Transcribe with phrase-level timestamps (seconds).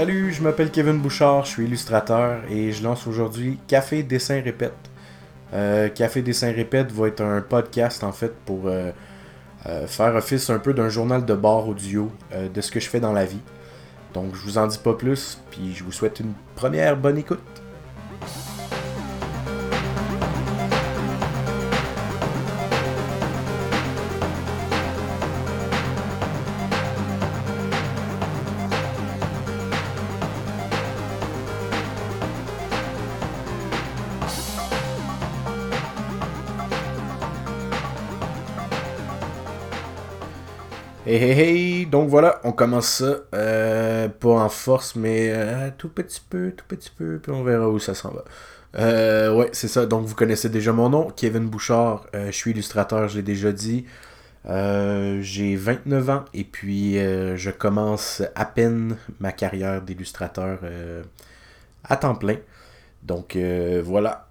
[0.00, 4.72] Salut, je m'appelle Kevin Bouchard, je suis illustrateur et je lance aujourd'hui Café Dessin Répète.
[5.52, 8.92] Euh, Café Dessin Répète va être un podcast en fait pour euh,
[9.66, 12.98] euh, faire office un peu d'un journal de bord audio de ce que je fais
[12.98, 13.42] dans la vie.
[14.14, 17.59] Donc je vous en dis pas plus, puis je vous souhaite une première bonne écoute.
[41.10, 45.88] Hey, hey, hey, donc voilà, on commence ça, euh, pas en force, mais euh, tout
[45.88, 48.24] petit peu, tout petit peu, puis on verra où ça s'en va.
[48.78, 53.08] Euh, ouais, c'est ça, donc vous connaissez déjà mon nom, Kevin Bouchard, je suis illustrateur,
[53.08, 53.86] je l'ai déjà dit.
[54.46, 60.60] j'ai 29 ans et puis je commence à peine ma carrière d'illustrateur
[61.82, 62.36] à temps plein.
[63.02, 63.36] Donc
[63.82, 64.28] voilà,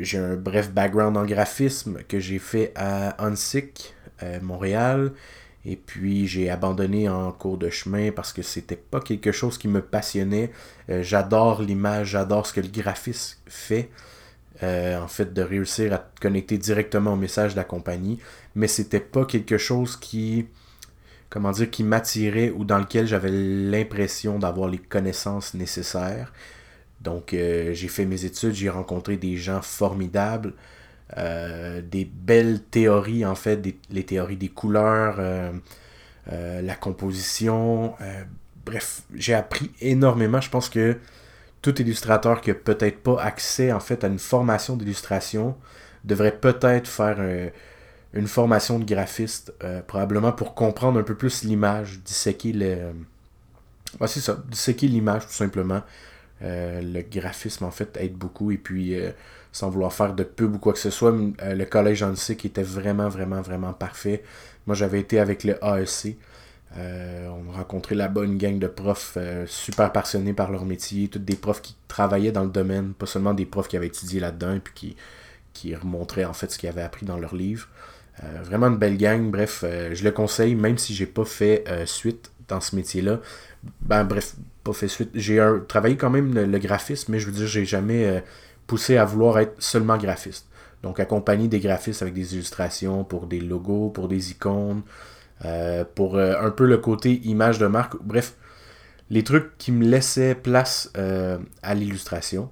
[0.00, 3.94] j'ai un bref background en graphisme que j'ai fait à Unsick,
[4.40, 5.12] Montréal.
[5.64, 9.68] Et puis j'ai abandonné en cours de chemin parce que c'était pas quelque chose qui
[9.68, 10.50] me passionnait.
[10.88, 13.90] Euh, j'adore l'image, j'adore ce que le graphiste fait.
[14.62, 18.18] Euh, en fait, de réussir à connecter directement au message de la compagnie.
[18.54, 20.46] Mais c'était pas quelque chose qui.
[21.30, 26.32] Comment dire, qui m'attirait ou dans lequel j'avais l'impression d'avoir les connaissances nécessaires.
[27.00, 30.54] Donc euh, j'ai fait mes études, j'ai rencontré des gens formidables.
[31.18, 35.50] Euh, des belles théories, en fait, les théories des couleurs, euh,
[36.32, 37.94] euh, la composition.
[38.64, 40.40] bref, j'ai appris énormément.
[40.40, 40.98] Je pense que
[41.62, 45.56] tout illustrateur qui a peut-être pas accès, en fait, à une formation d'illustration
[46.04, 47.18] devrait peut-être faire
[48.14, 49.52] une formation de graphiste,
[49.86, 52.92] probablement pour comprendre un peu plus l'image, disséquer le...
[54.00, 55.82] Ouais, ça, disséquer l'image, tout simplement.
[56.40, 58.52] le graphisme, en fait, aide beaucoup.
[58.52, 58.96] Et puis
[59.52, 62.04] sans vouloir faire de pub ou quoi que ce soit, euh, le collège
[62.38, 64.22] qui était vraiment, vraiment, vraiment parfait.
[64.66, 66.16] Moi, j'avais été avec le AEC.
[66.76, 71.08] Euh, on a rencontré la bonne gang de profs euh, super passionnés par leur métier,
[71.08, 74.20] toutes des profs qui travaillaient dans le domaine, pas seulement des profs qui avaient étudié
[74.20, 74.96] là-dedans et puis qui,
[75.52, 77.68] qui remontraient en fait ce qu'ils avaient appris dans leurs livres.
[78.44, 82.60] vraiment une belle gang, bref, je le conseille, même si j'ai pas fait suite dans
[82.60, 83.18] ce métier-là.
[83.80, 85.10] Ben bref, pas fait suite.
[85.14, 88.22] J'ai travaillé quand même le, le, graphisme, mais je veux dire, j'ai jamais
[88.70, 90.46] poussé à vouloir être seulement graphiste.
[90.84, 94.82] Donc accompagner des graphistes avec des illustrations pour des logos, pour des icônes,
[95.44, 97.96] euh, pour euh, un peu le côté image de marque.
[98.00, 98.36] Bref,
[99.10, 102.48] les trucs qui me laissaient place euh, à l'illustration.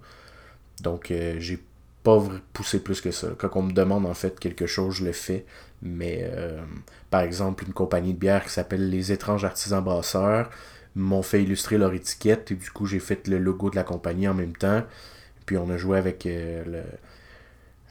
[0.82, 1.62] Donc j'ai
[2.02, 2.20] pas
[2.52, 3.28] poussé plus que ça.
[3.38, 5.46] Quand on me demande en fait quelque chose, je le fais.
[5.82, 6.28] Mais
[7.10, 10.50] par exemple, une compagnie de bière qui s'appelle Les Étranges Artisans Brasseurs
[10.96, 14.26] m'ont fait illustrer leur étiquette et du coup j'ai fait le logo de la compagnie
[14.26, 14.82] en même temps.
[15.48, 16.82] Puis on a joué avec euh,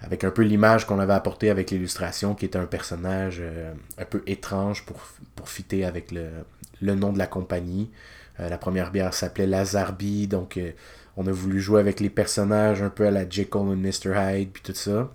[0.01, 4.05] avec un peu l'image qu'on avait apportée avec l'illustration, qui était un personnage euh, un
[4.05, 4.97] peu étrange pour,
[5.35, 7.89] pour fitter avec le, nom de la compagnie.
[8.39, 10.59] Euh, la première bière s'appelait Lazarby, donc
[11.15, 14.13] on a voulu jouer avec les personnages un peu à la Jekyll and Mr.
[14.15, 15.09] Hyde, puis tout ça.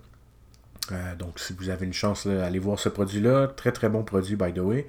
[1.17, 3.53] donc si vous avez une chance, allez voir ce produit-là.
[3.55, 4.85] Très très bon produit, by the way.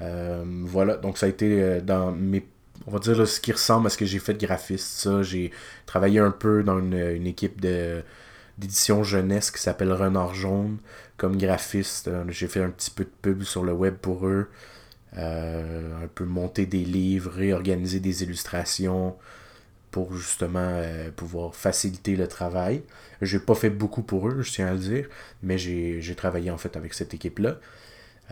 [0.00, 2.44] voilà, donc ça a été dans mes
[2.86, 5.22] on va dire ce qui ressemble à ce que j'ai fait de graphiste.
[5.22, 5.52] J'ai
[5.86, 10.78] travaillé un peu dans une, équipe d'édition jeunesse qui s'appelle Renard Jaune
[11.16, 12.08] comme graphiste.
[12.08, 14.48] Euh, j'ai fait un petit peu de pub sur le web pour eux.
[15.18, 19.14] Euh, un peu monter des livres, réorganiser des illustrations
[19.90, 22.82] pour justement euh, pouvoir faciliter le travail.
[23.20, 25.08] J'ai pas fait beaucoup pour eux, je tiens à le dire,
[25.42, 27.58] mais j'ai travaillé en fait avec cette équipe-là.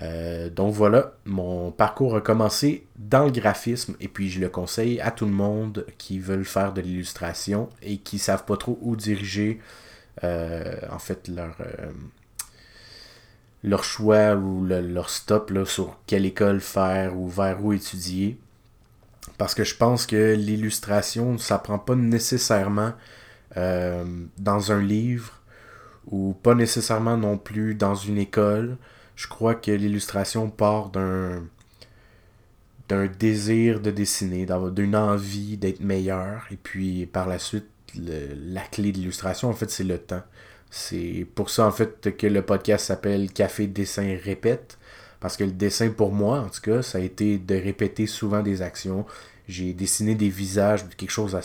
[0.03, 5.01] Euh, donc voilà, mon parcours a commencé dans le graphisme et puis je le conseille
[5.01, 8.79] à tout le monde qui veulent faire de l'illustration et qui ne savent pas trop
[8.81, 9.61] où diriger
[10.25, 11.91] euh, en fait leur, euh,
[13.83, 18.39] choix ou leur stop sur quelle école faire ou vers où étudier.
[19.37, 22.93] Parce que je pense que l'illustration, ça prend pas nécessairement
[23.57, 25.41] dans un livre
[26.07, 28.79] ou pas nécessairement non plus dans une école
[29.21, 31.43] je crois que l'illustration part d'un
[33.19, 36.47] désir de dessiner, d'une envie d'être meilleur.
[36.51, 40.23] Et puis par la suite, la clé de l'illustration, en fait, c'est le temps.
[40.71, 44.79] C'est pour ça, en fait, que le podcast s'appelle Café Dessin Répète.
[45.21, 48.43] Parce que le dessin, pour moi, en tout cas, ça a été de répéter souvent
[48.43, 49.05] des actions.
[49.49, 51.43] J'ai dessiné des visages, quelque chose à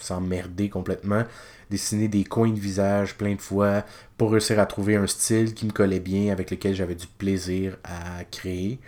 [0.00, 1.24] s'emmerder complètement
[1.72, 3.84] dessiner des coins de visage plein de fois
[4.18, 7.78] pour réussir à trouver un style qui me collait bien, avec lequel j'avais du plaisir
[7.82, 8.78] à créer.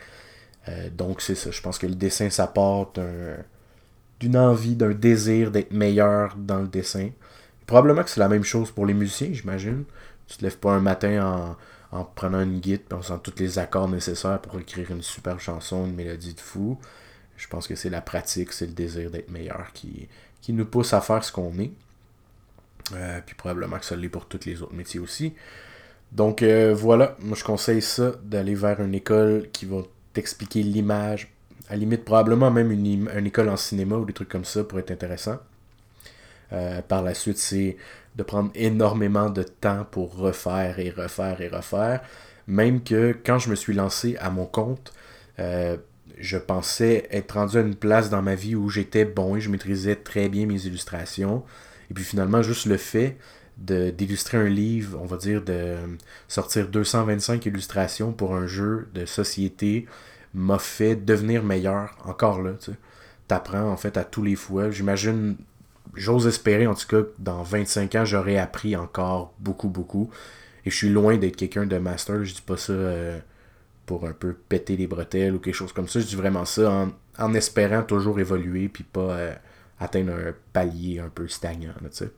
[0.69, 2.93] Euh, donc c'est ça, je pense que le dessin, ça part
[4.21, 7.09] d'une envie, d'un désir d'être meilleur dans le dessin.
[7.67, 9.85] Probablement que c'est la même chose pour les musiciens, j'imagine.
[10.27, 11.57] Tu te lèves pas un matin
[11.93, 15.41] en, en prenant une et en faisant tous les accords nécessaires pour écrire une super
[15.41, 16.79] chanson, une mélodie de fou.
[17.37, 20.09] Je pense que c'est la pratique, c'est le désir d'être meilleur qui
[20.53, 21.73] nous pousse à faire ce qu'on est.
[22.93, 25.35] Euh, puis probablement que ça l'est pour tous les autres métiers aussi.
[26.13, 29.79] Donc euh, voilà, moi je conseille ça, d'aller vers une école qui va
[30.13, 31.33] t'expliquer l'image.
[31.69, 34.79] À la limite, probablement même une, école en cinéma ou des trucs comme ça pour
[34.79, 35.39] être intéressant.
[36.53, 37.79] Euh, par la suite, c'est
[38.17, 42.03] de prendre énormément de temps pour refaire et refaire et refaire.
[42.47, 44.93] Même que quand je me suis lancé à mon compte,
[45.39, 49.51] je pensais être rendu à une place dans ma vie où j'étais bon et je
[49.51, 51.43] maîtrisais très bien mes illustrations.
[51.91, 53.17] Et puis finalement, juste le fait
[53.57, 55.77] d'illustrer un livre, on va dire de
[56.27, 59.87] sortir 225 illustrations pour un jeu de société
[60.35, 62.53] m'a fait devenir meilleur encore là.
[62.61, 62.73] Tu
[63.31, 64.71] apprends en fait à tous les fois.
[64.71, 65.37] J'imagine
[65.97, 70.11] j'ose espérer en tout cas que dans 25 ans, j'aurai appris encore beaucoup, beaucoup.
[70.65, 72.25] Et je suis loin d'être quelqu'un de master.
[72.25, 73.19] Je dis pas ça euh,
[73.87, 76.01] pour un peu péter les bretelles ou quelque chose comme ça.
[76.01, 76.89] Je dis vraiment ça
[77.19, 79.35] en, espérant toujours évoluer puis pas euh,
[79.79, 81.75] atteindre un palier un peu stagnant.
[81.83, 82.11] Il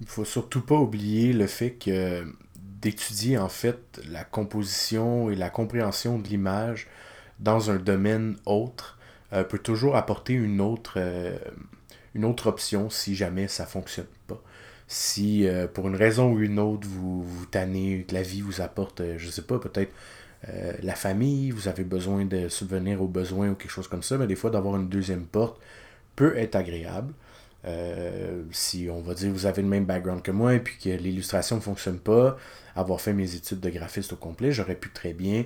[0.00, 2.24] Il faut surtout pas oublier le fait que
[2.56, 6.86] d'étudier en fait la composition et la compréhension de l'image
[7.40, 8.98] dans un domaine autre
[9.32, 10.98] euh, peut toujours apporter une autre
[12.14, 14.40] une autre option si jamais ça fonctionne pas.
[14.86, 18.60] Si euh, pour une raison ou une autre vous vous tannez, que la vie vous
[18.60, 19.92] apporte, euh, je sais pas, peut-être
[20.48, 24.18] euh, la famille, vous avez besoin de subvenir aux besoins ou quelque chose comme ça,
[24.18, 25.60] mais des fois d'avoir une deuxième porte
[26.16, 27.14] peut être agréable.
[28.52, 31.56] si on va dire vous avez le même background que moi et puis que l'illustration
[31.56, 32.36] ne fonctionne pas,
[32.76, 35.44] avoir fait mes études de graphiste au complet, j'aurais pu très bien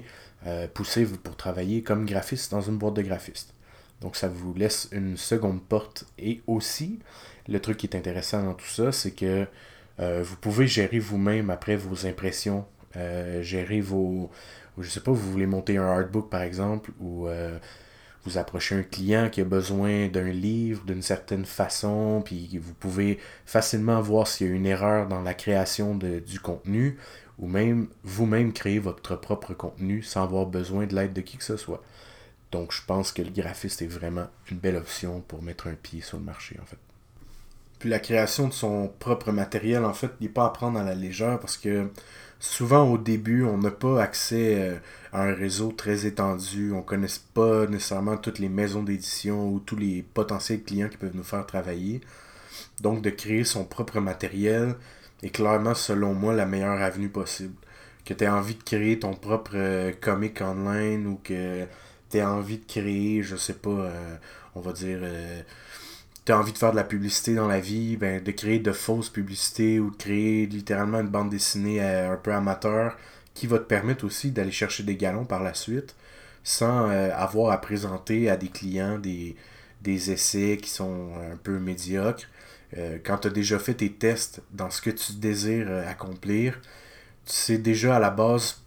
[0.75, 3.55] pousser pour travailler comme graphiste dans une boîte de graphiste.
[4.01, 6.05] Donc ça vous laisse une seconde porte.
[6.19, 7.01] Et aussi,
[7.49, 9.47] le truc qui est intéressant dans tout ça, c'est que
[10.01, 12.65] euh, vous pouvez gérer vous-même après vos impressions,
[12.97, 14.31] euh, gérer vos...
[14.79, 17.59] Je sais pas, vous voulez monter un artbook par exemple, ou euh,
[18.29, 23.19] vous approchez un client qui a besoin d'un livre d'une certaine façon, puis vous pouvez
[23.47, 26.99] facilement voir s'il y a une erreur dans la création de, du contenu,
[27.39, 31.45] ou même vous-même créer votre propre contenu sans avoir besoin de l'aide de qui que
[31.45, 31.83] ce soit.
[32.53, 36.01] Donc je pense que le graphiste est vraiment une belle option pour mettre un pied
[36.01, 36.79] sur le marché en fait.
[37.79, 40.95] Puis la création de son propre matériel, en fait, n'est pas à prendre à la
[40.95, 41.91] légère parce que
[42.41, 44.77] souvent au début, on n'a pas accès euh,
[45.13, 46.73] à un réseau très étendu.
[46.73, 50.97] On ne connaît pas nécessairement toutes les maisons d'édition ou tous les potentiels clients qui
[50.97, 52.01] peuvent nous faire travailler.
[52.81, 54.75] Donc de créer son propre matériel
[55.23, 57.55] est clairement, selon moi, la meilleure avenue possible.
[58.05, 61.67] Que tu aies envie de créer ton propre euh, comic online ou que
[62.09, 64.17] t'as envie de créer, je sais pas, euh,
[64.55, 65.01] on va dire,
[66.29, 69.09] t'as envie de faire de la publicité dans la vie, ben, de créer de fausses
[69.09, 72.99] publicités ou de créer littéralement une bande dessinée euh, un peu amateur
[73.33, 75.97] qui va te permettre aussi d'aller chercher des galons par la suite
[76.45, 79.37] sans avoir à présenter à des clients des,
[79.83, 82.27] des essais qui sont un peu médiocres.
[83.05, 86.59] quand tu as déjà fait tes tests dans ce que tu désires accomplir,
[87.27, 88.63] tu sais déjà à la base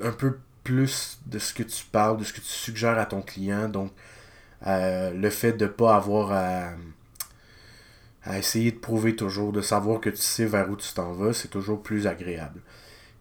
[0.00, 3.22] un peu plus de ce que tu parles, de ce que tu suggères à ton
[3.22, 3.68] client.
[3.68, 3.90] Donc,
[4.66, 6.72] euh, le fait de ne pas avoir à,
[8.36, 11.48] essayer de prouver toujours, de savoir que tu sais vers où tu t'en vas, c'est
[11.48, 12.60] toujours plus agréable.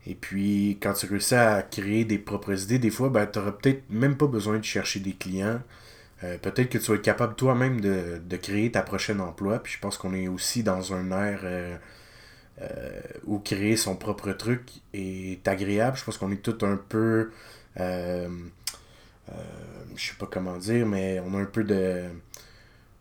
[0.05, 3.51] Et puis, quand tu réussis à créer des propres idées, des fois, ben, tu n'auras
[3.51, 5.61] peut-être même pas besoin de chercher des clients.
[6.23, 9.59] Euh, peut-être que tu vas être capable toi-même de, créer ta prochaine emploi.
[9.59, 11.77] Puis je pense qu'on est aussi dans un air euh,
[13.25, 14.63] ou créer son propre truc
[14.93, 15.97] est agréable.
[15.97, 17.31] Je pense qu'on est tout un peu.
[19.29, 22.05] Euh, euh, je sais pas comment dire, mais on a un peu de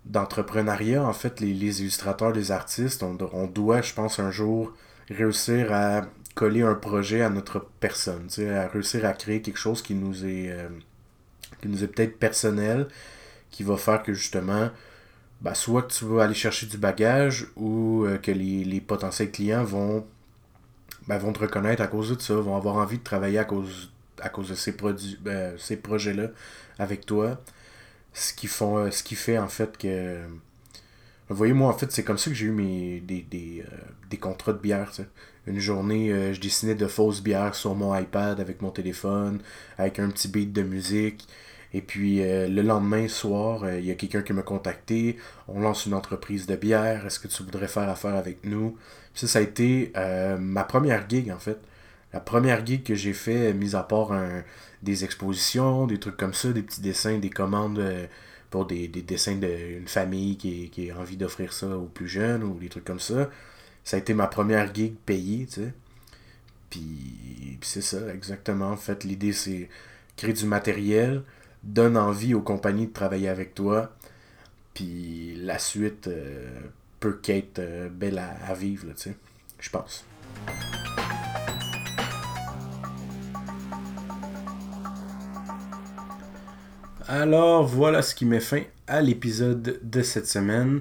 [0.04, 1.02] d'entrepreneuriat.
[1.04, 4.72] En fait, les, illustrateurs, les artistes, on, doit, je pense, un jour
[5.10, 6.02] réussir à
[6.36, 10.54] coller un projet à notre personne, à réussir à créer quelque chose qui nous est,
[11.60, 12.86] qui nous est peut-être personnel,
[13.50, 14.70] qui va faire que justement
[15.40, 19.64] bah, soit que tu vas aller chercher du bagage ou euh, que les, potentiels clients
[19.64, 20.06] vont,
[21.06, 23.92] ben, vont te reconnaître à cause de ça, vont avoir envie de travailler à cause,
[24.20, 26.28] à cause de ces, produits, ben, ces projets-là
[26.78, 27.40] avec toi.
[28.12, 30.20] Ce qui, font, euh, ce qui fait en fait que.
[31.28, 33.64] Vous voyez, moi, en fait, c'est comme ça que j'ai eu mes, des, des,
[34.12, 34.92] euh, contrats de bière.
[35.48, 39.40] Une journée, je dessinais de fausses bières sur mon iPad avec mon téléphone,
[39.76, 41.26] avec un petit beat de musique.
[41.76, 45.18] Et puis euh, le lendemain soir, euh, il y a quelqu'un qui m'a contacté.
[45.48, 47.04] On lance une entreprise de bière.
[47.04, 48.78] Est-ce que tu voudrais faire affaire avec nous?
[49.14, 51.58] ça, ça a été euh, ma première gig en fait.
[52.12, 54.12] La première gig que j'ai fait, mis à part
[54.82, 57.82] des expositions, des trucs comme ça, des petits dessins, des commandes
[58.50, 62.68] pour des, dessins d'une famille qui, a envie d'offrir ça aux plus jeunes ou des
[62.68, 63.28] trucs comme ça.
[63.84, 65.74] Ça a été ma première gig payée, tu sais.
[66.70, 68.70] Puis, c'est ça, exactement.
[68.70, 69.68] En fait, l'idée, c'est
[70.16, 71.22] créer du matériel,
[71.62, 73.94] donne envie aux compagnies de travailler avec toi.
[74.74, 76.60] Puis la suite euh,
[77.00, 79.16] peut qu'être euh, belle à, vivre, tu sais.
[79.58, 80.04] Je pense.
[87.08, 90.80] Alors voilà ce qui met fin à l'épisode de cette semaine.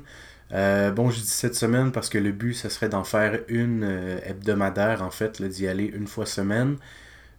[0.54, 3.84] Euh, bon, je dis cette semaine parce que le but, ce serait d'en faire une
[3.84, 6.78] euh, hebdomadaire, en fait, d'y aller une fois semaine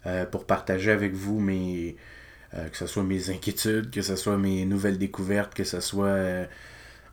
[0.06, 1.96] euh, pour partager avec vous mes.
[2.52, 6.16] que ce soit mes inquiétudes, que ce soit mes nouvelles découvertes, que ce soit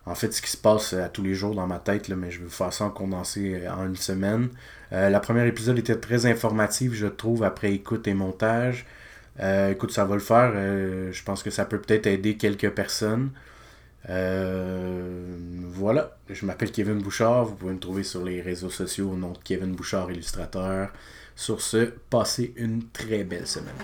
[0.06, 2.38] en fait ce qui se passe à tous les jours dans ma tête, mais je
[2.38, 4.48] vais vous faire ça en condensé en une semaine.
[4.90, 8.86] la première épisode était très informative, je trouve, après écoute et montage.
[9.40, 10.52] Euh, écoute, ça va le faire.
[10.54, 13.30] Euh, je pense que ça peut peut-être aider quelques personnes.
[14.10, 15.36] Euh,
[15.70, 17.46] voilà, je m'appelle Kevin Bouchard.
[17.46, 20.90] Vous pouvez me trouver sur les réseaux sociaux au nom de Kevin Bouchard, illustrateur.
[21.36, 23.74] Sur ce, passez une très belle semaine.